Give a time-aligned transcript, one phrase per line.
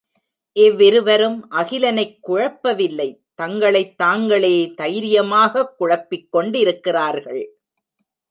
[0.55, 3.19] இவ்விருவரும் அகிலனைக் குழப்பவில்லை
[3.35, 7.43] தங்களைத் தாங்களே தைரியமாகக் குழப்பிக் கொண்டிருக்கிறார்கள்.